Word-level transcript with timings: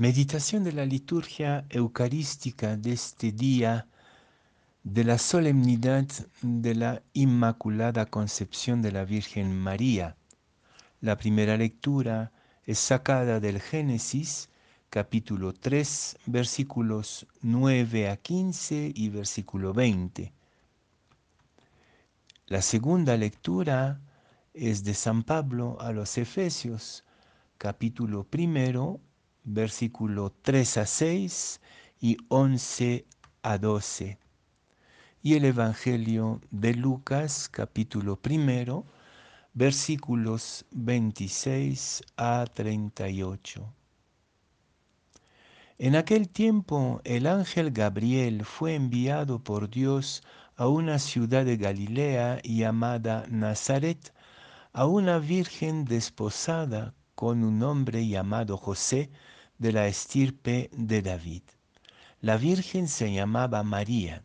Meditación 0.00 0.64
de 0.64 0.72
la 0.72 0.86
liturgia 0.86 1.66
eucarística 1.68 2.78
de 2.78 2.92
este 2.92 3.32
día 3.32 3.86
de 4.82 5.04
la 5.04 5.18
solemnidad 5.18 6.06
de 6.40 6.74
la 6.74 7.02
Inmaculada 7.12 8.06
Concepción 8.06 8.80
de 8.80 8.92
la 8.92 9.04
Virgen 9.04 9.54
María. 9.54 10.16
La 11.02 11.18
primera 11.18 11.58
lectura 11.58 12.32
es 12.64 12.78
sacada 12.78 13.40
del 13.40 13.60
Génesis 13.60 14.48
capítulo 14.88 15.52
3 15.52 16.16
versículos 16.24 17.26
9 17.42 18.08
a 18.08 18.16
15 18.16 18.92
y 18.94 19.10
versículo 19.10 19.74
20. 19.74 20.32
La 22.46 22.62
segunda 22.62 23.18
lectura 23.18 24.00
es 24.54 24.82
de 24.82 24.94
San 24.94 25.24
Pablo 25.24 25.76
a 25.78 25.92
los 25.92 26.16
Efesios 26.16 27.04
capítulo 27.58 28.24
primero 28.24 29.02
versículo 29.44 30.32
3 30.42 30.78
a 30.78 30.86
6 30.86 31.60
y 32.00 32.16
11 32.28 33.06
a 33.42 33.58
12. 33.58 34.18
Y 35.22 35.34
el 35.34 35.44
Evangelio 35.44 36.40
de 36.50 36.74
Lucas, 36.74 37.48
capítulo 37.50 38.16
primero, 38.16 38.84
versículos 39.52 40.64
26 40.70 42.02
a 42.16 42.46
38. 42.52 43.74
En 45.78 45.96
aquel 45.96 46.28
tiempo 46.28 47.00
el 47.04 47.26
ángel 47.26 47.70
Gabriel 47.70 48.44
fue 48.44 48.74
enviado 48.74 49.42
por 49.42 49.70
Dios 49.70 50.22
a 50.56 50.68
una 50.68 50.98
ciudad 50.98 51.44
de 51.46 51.56
Galilea 51.56 52.40
llamada 52.42 53.24
Nazaret, 53.30 54.12
a 54.72 54.86
una 54.86 55.18
virgen 55.18 55.86
desposada 55.86 56.94
con 57.20 57.44
un 57.44 57.62
hombre 57.62 58.08
llamado 58.08 58.56
José, 58.56 59.10
de 59.58 59.72
la 59.72 59.86
estirpe 59.88 60.70
de 60.72 61.02
David. 61.02 61.42
La 62.22 62.38
Virgen 62.38 62.88
se 62.88 63.12
llamaba 63.12 63.62
María. 63.62 64.24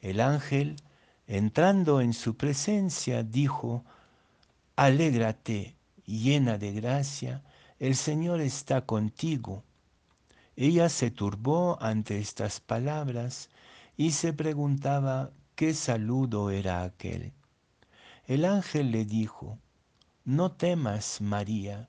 El 0.00 0.18
ángel, 0.18 0.74
entrando 1.28 2.00
en 2.00 2.12
su 2.12 2.36
presencia, 2.36 3.22
dijo, 3.22 3.84
Alégrate, 4.74 5.76
llena 6.04 6.58
de 6.58 6.72
gracia, 6.72 7.44
el 7.78 7.94
Señor 7.94 8.40
está 8.40 8.84
contigo. 8.84 9.62
Ella 10.56 10.88
se 10.88 11.12
turbó 11.12 11.80
ante 11.80 12.18
estas 12.18 12.58
palabras 12.58 13.48
y 13.96 14.10
se 14.10 14.32
preguntaba 14.32 15.30
qué 15.54 15.72
saludo 15.72 16.50
era 16.50 16.82
aquel. 16.82 17.32
El 18.26 18.44
ángel 18.44 18.90
le 18.90 19.04
dijo, 19.04 19.60
No 20.24 20.50
temas, 20.50 21.20
María, 21.20 21.88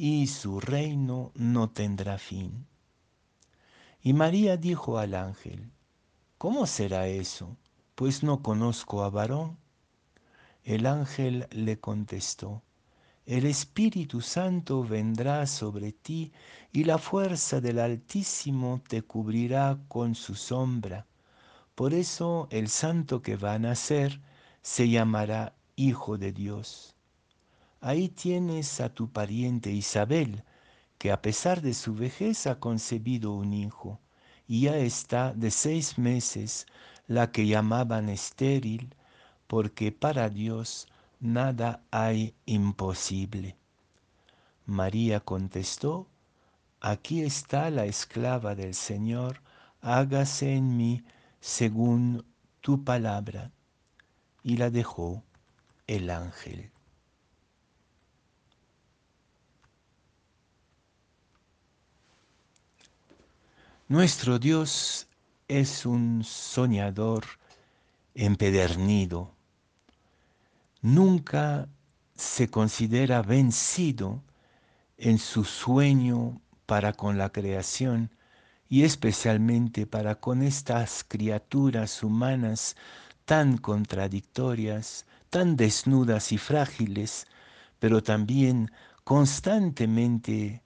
y 0.00 0.28
su 0.28 0.60
reino 0.60 1.32
no 1.34 1.70
tendrá 1.70 2.18
fin. 2.18 2.68
Y 4.00 4.12
María 4.12 4.56
dijo 4.56 4.96
al 4.96 5.12
ángel, 5.12 5.72
¿cómo 6.38 6.68
será 6.68 7.08
eso? 7.08 7.56
Pues 7.96 8.22
no 8.22 8.40
conozco 8.40 9.02
a 9.02 9.10
varón. 9.10 9.58
El 10.62 10.86
ángel 10.86 11.48
le 11.50 11.80
contestó, 11.80 12.62
el 13.26 13.44
Espíritu 13.44 14.20
Santo 14.20 14.84
vendrá 14.84 15.44
sobre 15.48 15.90
ti 15.90 16.30
y 16.72 16.84
la 16.84 16.98
fuerza 16.98 17.60
del 17.60 17.80
Altísimo 17.80 18.80
te 18.86 19.02
cubrirá 19.02 19.80
con 19.88 20.14
su 20.14 20.36
sombra. 20.36 21.08
Por 21.74 21.92
eso 21.92 22.46
el 22.52 22.68
santo 22.68 23.20
que 23.20 23.34
va 23.34 23.54
a 23.54 23.58
nacer 23.58 24.20
se 24.62 24.88
llamará 24.88 25.56
Hijo 25.74 26.18
de 26.18 26.30
Dios. 26.30 26.94
Ahí 27.80 28.08
tienes 28.08 28.80
a 28.80 28.92
tu 28.92 29.10
pariente 29.10 29.70
Isabel, 29.70 30.42
que 30.98 31.12
a 31.12 31.22
pesar 31.22 31.62
de 31.62 31.74
su 31.74 31.94
vejez 31.94 32.46
ha 32.48 32.58
concebido 32.58 33.32
un 33.32 33.52
hijo, 33.52 34.00
y 34.48 34.62
ya 34.62 34.76
está 34.76 35.32
de 35.32 35.50
seis 35.50 35.96
meses 35.96 36.66
la 37.06 37.30
que 37.30 37.46
llamaban 37.46 38.08
estéril, 38.08 38.94
porque 39.46 39.92
para 39.92 40.28
Dios 40.28 40.88
nada 41.20 41.82
hay 41.90 42.34
imposible. 42.46 43.56
María 44.66 45.20
contestó, 45.20 46.08
Aquí 46.80 47.22
está 47.22 47.70
la 47.70 47.86
esclava 47.86 48.54
del 48.54 48.74
Señor, 48.74 49.40
hágase 49.80 50.54
en 50.54 50.76
mí 50.76 51.04
según 51.40 52.24
tu 52.60 52.84
palabra. 52.84 53.50
Y 54.42 54.56
la 54.56 54.70
dejó 54.70 55.22
el 55.86 56.10
ángel. 56.10 56.70
Nuestro 63.90 64.38
Dios 64.38 65.08
es 65.48 65.86
un 65.86 66.22
soñador 66.22 67.24
empedernido. 68.14 69.32
Nunca 70.82 71.70
se 72.14 72.50
considera 72.50 73.22
vencido 73.22 74.22
en 74.98 75.18
su 75.18 75.42
sueño 75.42 76.38
para 76.66 76.92
con 76.92 77.16
la 77.16 77.30
creación 77.30 78.10
y 78.68 78.82
especialmente 78.82 79.86
para 79.86 80.16
con 80.16 80.42
estas 80.42 81.02
criaturas 81.02 82.02
humanas 82.02 82.76
tan 83.24 83.56
contradictorias, 83.56 85.06
tan 85.30 85.56
desnudas 85.56 86.30
y 86.32 86.36
frágiles, 86.36 87.26
pero 87.78 88.02
también 88.02 88.70
constantemente 89.04 90.60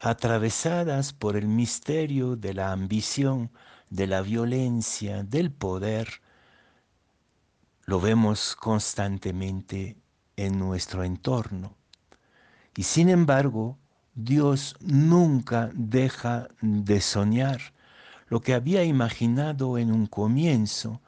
atravesadas 0.00 1.12
por 1.12 1.36
el 1.36 1.48
misterio 1.48 2.36
de 2.36 2.54
la 2.54 2.72
ambición, 2.72 3.50
de 3.90 4.06
la 4.06 4.22
violencia, 4.22 5.22
del 5.22 5.50
poder, 5.50 6.20
lo 7.84 8.00
vemos 8.00 8.56
constantemente 8.56 9.96
en 10.36 10.58
nuestro 10.58 11.04
entorno. 11.04 11.76
Y 12.76 12.82
sin 12.82 13.08
embargo, 13.08 13.78
Dios 14.14 14.76
nunca 14.80 15.70
deja 15.74 16.48
de 16.60 17.00
soñar 17.00 17.60
lo 18.28 18.40
que 18.40 18.54
había 18.54 18.82
imaginado 18.82 19.78
en 19.78 19.92
un 19.92 20.06
comienzo 20.06 21.00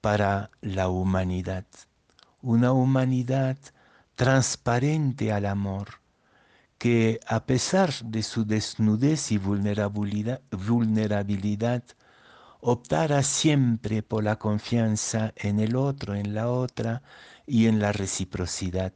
para 0.00 0.50
la 0.60 0.88
humanidad. 0.88 1.66
Una 2.42 2.72
humanidad 2.72 3.58
transparente 4.14 5.32
al 5.32 5.46
amor, 5.46 6.00
que 6.80 7.20
a 7.26 7.44
pesar 7.44 7.92
de 8.04 8.22
su 8.22 8.46
desnudez 8.46 9.32
y 9.32 9.36
vulnerabilidad, 9.36 10.40
vulnerabilidad, 10.50 11.84
optara 12.60 13.22
siempre 13.22 14.02
por 14.02 14.24
la 14.24 14.36
confianza 14.38 15.34
en 15.36 15.60
el 15.60 15.76
otro, 15.76 16.14
en 16.14 16.34
la 16.34 16.48
otra 16.48 17.02
y 17.46 17.66
en 17.66 17.80
la 17.80 17.92
reciprocidad. 17.92 18.94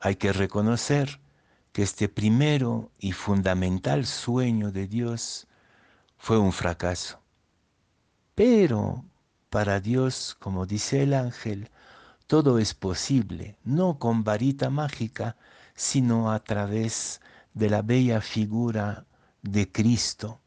Hay 0.00 0.16
que 0.16 0.32
reconocer 0.32 1.20
que 1.70 1.84
este 1.84 2.08
primero 2.08 2.90
y 2.98 3.12
fundamental 3.12 4.06
sueño 4.06 4.72
de 4.72 4.88
Dios 4.88 5.46
fue 6.18 6.36
un 6.36 6.50
fracaso. 6.50 7.20
Pero 8.34 9.04
para 9.50 9.78
Dios, 9.78 10.36
como 10.40 10.66
dice 10.66 11.04
el 11.04 11.14
ángel, 11.14 11.70
todo 12.26 12.58
es 12.58 12.74
posible, 12.74 13.56
no 13.62 14.00
con 14.00 14.24
varita 14.24 14.68
mágica, 14.68 15.36
sino 15.74 16.32
a 16.32 16.40
través 16.40 17.20
de 17.54 17.70
la 17.70 17.82
bella 17.82 18.20
figura 18.20 19.06
de 19.42 19.70
Cristo, 19.70 20.40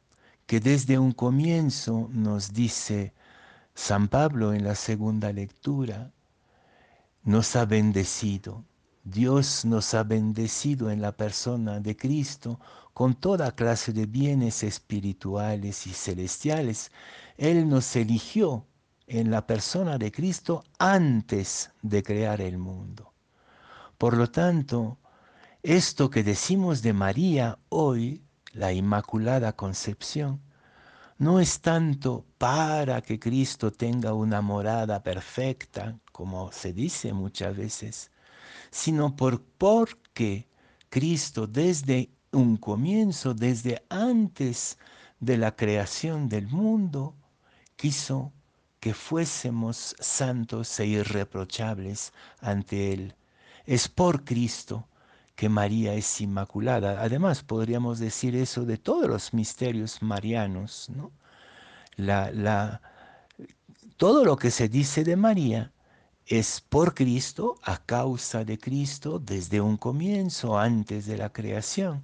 que 0.45 0.59
desde 0.59 0.99
un 0.99 1.11
comienzo 1.11 2.09
nos 2.11 2.53
dice 2.53 3.13
San 3.73 4.07
Pablo 4.07 4.53
en 4.53 4.63
la 4.63 4.75
segunda 4.75 5.31
lectura, 5.31 6.11
nos 7.23 7.55
ha 7.55 7.65
bendecido. 7.65 8.63
Dios 9.03 9.65
nos 9.65 9.93
ha 9.93 10.03
bendecido 10.03 10.89
en 10.89 11.01
la 11.01 11.11
persona 11.11 11.79
de 11.79 11.95
Cristo 11.95 12.59
con 12.93 13.15
toda 13.15 13.53
clase 13.53 13.91
de 13.91 14.05
bienes 14.05 14.63
espirituales 14.63 15.87
y 15.87 15.93
celestiales. 15.93 16.91
Él 17.37 17.67
nos 17.67 17.95
eligió 17.95 18.65
en 19.07 19.31
la 19.31 19.45
persona 19.45 19.97
de 19.97 20.11
Cristo 20.11 20.63
antes 20.79 21.71
de 21.81 22.03
crear 22.03 22.39
el 22.39 22.57
mundo. 22.57 23.13
Por 23.97 24.15
lo 24.15 24.29
tanto, 24.29 24.97
esto 25.63 26.09
que 26.09 26.23
decimos 26.23 26.81
de 26.81 26.91
María 26.91 27.57
hoy, 27.69 28.21
la 28.51 28.73
Inmaculada 28.73 29.55
Concepción, 29.55 30.41
no 31.17 31.39
es 31.39 31.61
tanto 31.61 32.25
para 32.37 33.01
que 33.01 33.17
Cristo 33.17 33.71
tenga 33.71 34.13
una 34.13 34.41
morada 34.41 35.01
perfecta, 35.01 35.97
como 36.11 36.51
se 36.51 36.73
dice 36.73 37.13
muchas 37.13 37.55
veces, 37.55 38.11
sino 38.71 39.15
por 39.15 39.41
porque 39.41 40.49
Cristo 40.89 41.47
desde 41.47 42.09
un 42.33 42.57
comienzo, 42.57 43.33
desde 43.33 43.85
antes 43.87 44.77
de 45.21 45.37
la 45.37 45.55
creación 45.55 46.27
del 46.27 46.47
mundo, 46.49 47.15
quiso 47.77 48.33
que 48.81 48.93
fuésemos 48.93 49.95
santos 49.97 50.77
e 50.81 50.87
irreprochables 50.87 52.11
ante 52.41 52.91
Él. 52.91 53.15
Es 53.65 53.87
por 53.87 54.25
Cristo 54.25 54.89
que 55.35 55.49
María 55.49 55.93
es 55.93 56.21
inmaculada. 56.21 57.01
Además, 57.01 57.43
podríamos 57.43 57.99
decir 57.99 58.35
eso 58.35 58.65
de 58.65 58.77
todos 58.77 59.07
los 59.07 59.33
misterios 59.33 60.01
marianos. 60.01 60.89
¿no? 60.89 61.11
La, 61.95 62.31
la, 62.31 62.81
todo 63.97 64.25
lo 64.25 64.37
que 64.37 64.51
se 64.51 64.69
dice 64.69 65.03
de 65.03 65.15
María 65.15 65.71
es 66.25 66.61
por 66.61 66.93
Cristo, 66.93 67.55
a 67.63 67.77
causa 67.77 68.45
de 68.45 68.57
Cristo, 68.57 69.19
desde 69.19 69.59
un 69.59 69.77
comienzo, 69.77 70.57
antes 70.57 71.05
de 71.05 71.17
la 71.17 71.31
creación. 71.31 72.03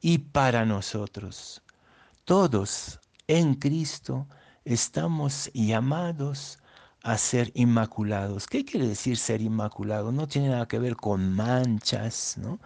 Y 0.00 0.18
para 0.18 0.64
nosotros, 0.64 1.62
todos 2.24 3.00
en 3.26 3.54
Cristo, 3.54 4.26
estamos 4.64 5.50
llamados 5.54 6.58
a 7.04 7.18
ser 7.18 7.52
inmaculados. 7.54 8.46
¿Qué 8.46 8.64
quiere 8.64 8.88
decir 8.88 9.18
ser 9.18 9.42
inmaculado? 9.42 10.10
No 10.10 10.26
tiene 10.26 10.48
nada 10.48 10.66
que 10.66 10.78
ver 10.78 10.96
con 10.96 11.34
manchas, 11.34 12.36
¿no? 12.38 12.58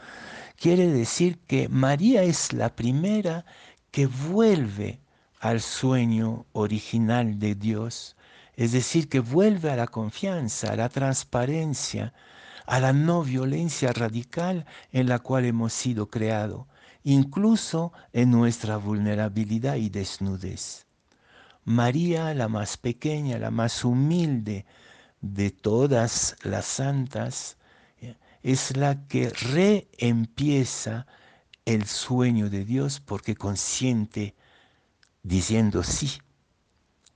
Quiere 0.56 0.86
decir 0.86 1.38
que 1.40 1.68
María 1.68 2.22
es 2.22 2.52
la 2.52 2.74
primera 2.74 3.44
que 3.90 4.06
vuelve 4.06 5.00
al 5.40 5.60
sueño 5.60 6.46
original 6.52 7.38
de 7.40 7.56
Dios, 7.56 8.16
es 8.54 8.72
decir, 8.72 9.08
que 9.08 9.20
vuelve 9.20 9.70
a 9.70 9.76
la 9.76 9.88
confianza, 9.88 10.72
a 10.72 10.76
la 10.76 10.88
transparencia, 10.88 12.14
a 12.66 12.80
la 12.80 12.92
no 12.92 13.24
violencia 13.24 13.92
radical 13.92 14.66
en 14.92 15.08
la 15.08 15.18
cual 15.18 15.46
hemos 15.46 15.72
sido 15.72 16.10
creados, 16.10 16.66
incluso 17.02 17.92
en 18.12 18.30
nuestra 18.30 18.76
vulnerabilidad 18.76 19.76
y 19.76 19.88
desnudez. 19.90 20.87
María, 21.68 22.32
la 22.32 22.48
más 22.48 22.78
pequeña, 22.78 23.38
la 23.38 23.50
más 23.50 23.84
humilde 23.84 24.64
de 25.20 25.50
todas 25.50 26.36
las 26.42 26.64
santas, 26.64 27.58
es 28.42 28.74
la 28.76 29.06
que 29.06 29.28
reempieza 29.28 31.06
el 31.66 31.84
sueño 31.84 32.48
de 32.48 32.64
Dios 32.64 33.00
porque 33.00 33.36
consiente 33.36 34.34
diciendo 35.22 35.82
sí. 35.82 36.12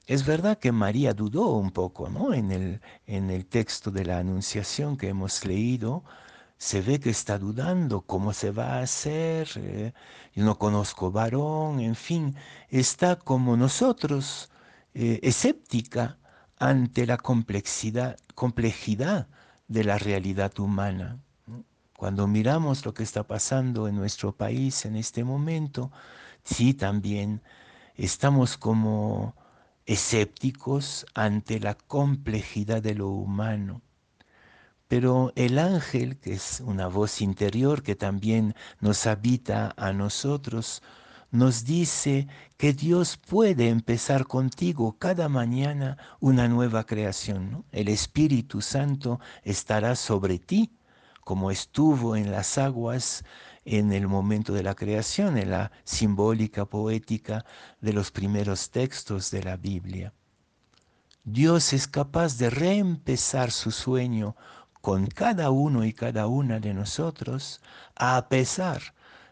Es 0.06 0.26
verdad 0.26 0.58
que 0.58 0.70
María 0.70 1.14
dudó 1.14 1.56
un 1.56 1.70
poco, 1.70 2.10
¿no? 2.10 2.34
En 2.34 2.50
el, 2.52 2.82
en 3.06 3.30
el 3.30 3.46
texto 3.46 3.90
de 3.90 4.04
la 4.04 4.18
Anunciación 4.18 4.98
que 4.98 5.08
hemos 5.08 5.46
leído, 5.46 6.04
se 6.62 6.80
ve 6.80 7.00
que 7.00 7.10
está 7.10 7.40
dudando 7.40 8.02
cómo 8.02 8.32
se 8.32 8.52
va 8.52 8.74
a 8.74 8.82
hacer, 8.82 9.48
eh, 9.56 9.92
yo 10.32 10.44
no 10.44 10.58
conozco 10.58 11.10
varón, 11.10 11.80
en 11.80 11.96
fin, 11.96 12.36
está 12.68 13.16
como 13.16 13.56
nosotros, 13.56 14.48
eh, 14.94 15.18
escéptica 15.24 16.18
ante 16.60 17.04
la 17.04 17.16
complejidad, 17.16 18.16
complejidad 18.36 19.26
de 19.66 19.82
la 19.82 19.98
realidad 19.98 20.56
humana. 20.60 21.18
Cuando 21.96 22.28
miramos 22.28 22.86
lo 22.86 22.94
que 22.94 23.02
está 23.02 23.24
pasando 23.24 23.88
en 23.88 23.96
nuestro 23.96 24.30
país 24.30 24.84
en 24.84 24.94
este 24.94 25.24
momento, 25.24 25.90
sí 26.44 26.74
también 26.74 27.42
estamos 27.96 28.56
como 28.56 29.34
escépticos 29.84 31.06
ante 31.14 31.58
la 31.58 31.74
complejidad 31.74 32.80
de 32.82 32.94
lo 32.94 33.08
humano. 33.08 33.82
Pero 34.92 35.32
el 35.36 35.58
ángel, 35.58 36.18
que 36.18 36.34
es 36.34 36.60
una 36.60 36.86
voz 36.86 37.22
interior 37.22 37.82
que 37.82 37.96
también 37.96 38.54
nos 38.78 39.06
habita 39.06 39.72
a 39.78 39.94
nosotros, 39.94 40.82
nos 41.30 41.64
dice 41.64 42.28
que 42.58 42.74
Dios 42.74 43.16
puede 43.16 43.70
empezar 43.70 44.26
contigo 44.26 44.98
cada 44.98 45.30
mañana 45.30 45.96
una 46.20 46.46
nueva 46.46 46.84
creación. 46.84 47.64
El 47.72 47.88
Espíritu 47.88 48.60
Santo 48.60 49.18
estará 49.44 49.96
sobre 49.96 50.38
ti, 50.38 50.76
como 51.24 51.50
estuvo 51.50 52.14
en 52.14 52.30
las 52.30 52.58
aguas 52.58 53.24
en 53.64 53.94
el 53.94 54.08
momento 54.08 54.52
de 54.52 54.62
la 54.62 54.74
creación, 54.74 55.38
en 55.38 55.52
la 55.52 55.72
simbólica 55.84 56.66
poética 56.66 57.46
de 57.80 57.94
los 57.94 58.10
primeros 58.10 58.70
textos 58.70 59.30
de 59.30 59.42
la 59.42 59.56
Biblia. 59.56 60.12
Dios 61.24 61.72
es 61.72 61.86
capaz 61.86 62.36
de 62.36 62.50
reempezar 62.50 63.52
su 63.52 63.70
sueño 63.70 64.34
con 64.82 65.06
cada 65.06 65.50
uno 65.50 65.84
y 65.86 65.94
cada 65.94 66.26
una 66.26 66.60
de 66.60 66.74
nosotros, 66.74 67.62
a 67.96 68.28
pesar 68.28 68.82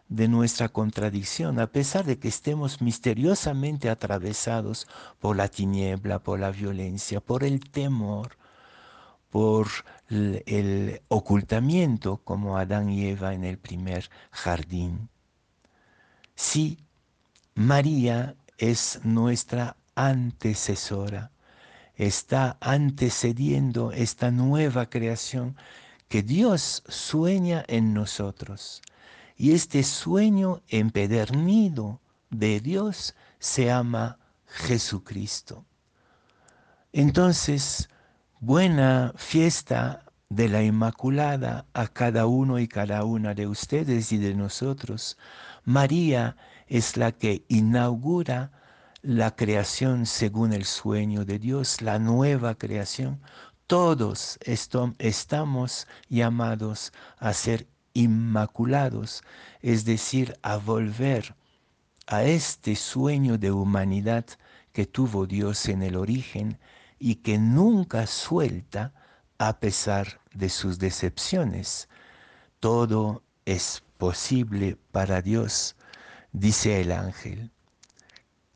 de 0.07 0.27
nuestra 0.27 0.69
contradicción, 0.69 1.59
a 1.59 1.67
pesar 1.67 2.05
de 2.05 2.17
que 2.19 2.29
estemos 2.29 2.81
misteriosamente 2.81 3.89
atravesados 3.89 4.87
por 5.19 5.35
la 5.35 5.47
tiniebla, 5.49 6.19
por 6.19 6.39
la 6.39 6.51
violencia, 6.51 7.21
por 7.21 7.43
el 7.43 7.59
temor, 7.69 8.37
por 9.29 9.67
el 10.09 11.01
ocultamiento 11.07 12.17
como 12.23 12.57
Adán 12.57 12.89
y 12.89 13.07
Eva 13.07 13.33
en 13.33 13.43
el 13.43 13.57
primer 13.57 14.09
jardín. 14.31 15.09
Sí, 16.35 16.77
María 17.55 18.35
es 18.57 18.99
nuestra 19.03 19.77
antecesora, 19.95 21.30
está 22.01 22.57
antecediendo 22.61 23.91
esta 23.91 24.31
nueva 24.31 24.89
creación 24.89 25.55
que 26.07 26.23
Dios 26.23 26.81
sueña 26.87 27.63
en 27.67 27.93
nosotros. 27.93 28.81
Y 29.37 29.51
este 29.51 29.83
sueño 29.83 30.63
empedernido 30.67 32.01
de 32.31 32.59
Dios 32.59 33.13
se 33.37 33.65
llama 33.65 34.17
Jesucristo. 34.47 35.63
Entonces, 36.91 37.87
buena 38.39 39.13
fiesta 39.15 40.03
de 40.29 40.49
la 40.49 40.63
Inmaculada 40.63 41.67
a 41.73 41.87
cada 41.87 42.25
uno 42.25 42.57
y 42.57 42.67
cada 42.67 43.03
una 43.03 43.35
de 43.35 43.45
ustedes 43.45 44.11
y 44.11 44.17
de 44.17 44.33
nosotros. 44.33 45.19
María 45.65 46.35
es 46.65 46.97
la 46.97 47.11
que 47.11 47.45
inaugura 47.47 48.51
la 49.01 49.35
creación 49.35 50.05
según 50.05 50.53
el 50.53 50.65
sueño 50.65 51.25
de 51.25 51.39
Dios, 51.39 51.81
la 51.81 51.99
nueva 51.99 52.55
creación. 52.55 53.21
Todos 53.67 54.37
estamos 54.43 55.87
llamados 56.09 56.93
a 57.17 57.33
ser 57.33 57.67
inmaculados, 57.93 59.23
es 59.61 59.85
decir, 59.85 60.37
a 60.43 60.57
volver 60.57 61.35
a 62.07 62.23
este 62.23 62.75
sueño 62.75 63.37
de 63.37 63.51
humanidad 63.51 64.25
que 64.71 64.85
tuvo 64.85 65.25
Dios 65.25 65.67
en 65.67 65.81
el 65.83 65.95
origen 65.95 66.59
y 66.99 67.15
que 67.15 67.37
nunca 67.37 68.05
suelta 68.07 68.93
a 69.37 69.59
pesar 69.59 70.21
de 70.33 70.49
sus 70.49 70.77
decepciones. 70.77 71.89
Todo 72.59 73.23
es 73.45 73.83
posible 73.97 74.77
para 74.91 75.21
Dios, 75.21 75.75
dice 76.31 76.81
el 76.81 76.91
ángel. 76.91 77.51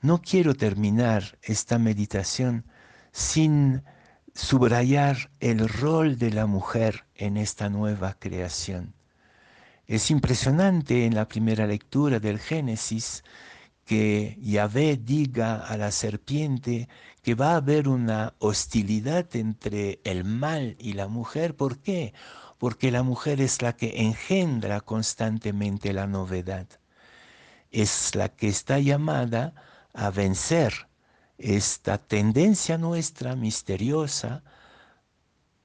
No 0.06 0.22
quiero 0.22 0.54
terminar 0.54 1.40
esta 1.42 1.80
meditación 1.80 2.64
sin 3.12 3.82
subrayar 4.36 5.32
el 5.40 5.68
rol 5.68 6.20
de 6.20 6.30
la 6.30 6.46
mujer 6.46 7.06
en 7.16 7.38
esta 7.38 7.70
nueva 7.70 8.14
creación. 8.20 8.94
Es 9.88 10.12
impresionante 10.12 11.08
en 11.08 11.16
la 11.16 11.28
primera 11.28 11.66
lectura 11.66 12.20
del 12.20 12.38
Génesis 12.38 13.24
que 13.84 14.38
Yahvé 14.40 14.98
diga 14.98 15.66
a 15.66 15.76
la 15.76 15.90
serpiente 15.90 16.88
que 17.24 17.34
va 17.34 17.54
a 17.54 17.56
haber 17.56 17.88
una 17.88 18.36
hostilidad 18.38 19.36
entre 19.36 20.02
el 20.04 20.24
mal 20.24 20.76
y 20.78 20.94
la 20.94 21.08
mujer. 21.08 21.56
¿Por 21.56 21.80
qué? 21.80 22.14
Porque 22.60 22.92
la 22.92 23.02
mujer 23.02 23.42
es 23.42 23.64
la 23.64 23.74
que 23.74 24.04
engendra 24.04 24.82
constantemente 24.82 25.94
la 25.94 26.06
novedad. 26.06 26.68
Es 27.72 28.14
la 28.14 28.30
que 28.30 28.50
está 28.50 28.78
llamada 28.78 29.56
a 29.96 30.10
vencer 30.12 30.88
esta 31.38 31.98
tendencia 31.98 32.78
nuestra 32.78 33.36
misteriosa 33.36 34.44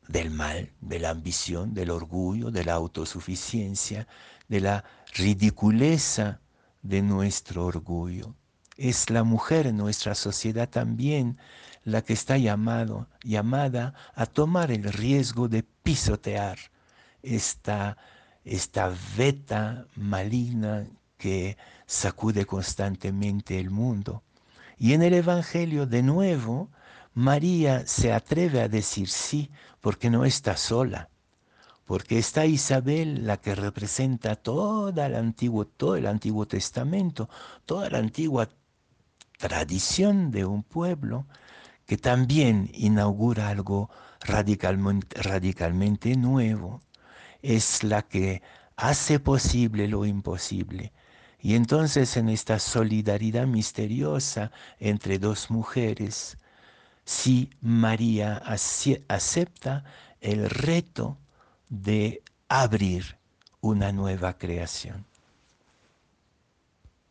del 0.08 0.30
mal, 0.30 0.72
de 0.80 0.98
la 0.98 1.10
ambición, 1.10 1.74
del 1.74 1.90
orgullo, 1.90 2.50
de 2.50 2.64
la 2.64 2.74
autosuficiencia, 2.74 4.08
de 4.48 4.60
la 4.60 4.84
ridiculeza 5.14 6.40
de 6.82 7.02
nuestro 7.02 7.66
orgullo. 7.66 8.34
Es 8.76 9.10
la 9.10 9.22
mujer 9.22 9.66
en 9.68 9.76
nuestra 9.76 10.14
sociedad 10.14 10.68
también 10.68 11.38
la 11.84 12.02
que 12.02 12.12
está 12.12 12.38
llamado, 12.38 13.08
llamada 13.22 13.94
a 14.14 14.26
tomar 14.26 14.70
el 14.70 14.84
riesgo 14.84 15.48
de 15.48 15.62
pisotear 15.62 16.58
esta, 17.22 17.96
esta 18.44 18.92
veta 19.16 19.86
maligna 19.94 20.86
que 21.20 21.58
sacude 21.86 22.46
constantemente 22.46 23.60
el 23.60 23.70
mundo. 23.70 24.22
Y 24.78 24.94
en 24.94 25.02
el 25.02 25.12
Evangelio, 25.12 25.86
de 25.86 26.02
nuevo, 26.02 26.70
María 27.12 27.86
se 27.86 28.12
atreve 28.12 28.62
a 28.62 28.68
decir 28.68 29.08
sí 29.08 29.50
porque 29.80 30.08
no 30.08 30.24
está 30.24 30.56
sola, 30.56 31.10
porque 31.84 32.18
está 32.18 32.46
Isabel 32.46 33.26
la 33.26 33.36
que 33.36 33.54
representa 33.54 34.34
toda 34.34 35.06
el 35.06 35.14
antiguo, 35.14 35.66
todo 35.66 35.96
el 35.96 36.06
Antiguo 36.06 36.46
Testamento, 36.46 37.28
toda 37.66 37.90
la 37.90 37.98
antigua 37.98 38.48
tradición 39.36 40.30
de 40.30 40.46
un 40.46 40.62
pueblo 40.62 41.26
que 41.86 41.98
también 41.98 42.70
inaugura 42.72 43.48
algo 43.48 43.90
radicalmente, 44.20 45.20
radicalmente 45.20 46.16
nuevo. 46.16 46.80
Es 47.42 47.84
la 47.84 48.02
que 48.02 48.42
hace 48.76 49.20
posible 49.20 49.86
lo 49.88 50.06
imposible. 50.06 50.92
Y 51.42 51.54
entonces 51.54 52.16
en 52.16 52.28
esta 52.28 52.58
solidaridad 52.58 53.46
misteriosa 53.46 54.50
entre 54.78 55.18
dos 55.18 55.50
mujeres, 55.50 56.38
si 57.04 57.50
María 57.60 58.42
acepta 59.08 59.84
el 60.20 60.50
reto 60.50 61.18
de 61.68 62.22
abrir 62.48 63.16
una 63.60 63.92
nueva 63.92 64.36
creación. 64.36 65.09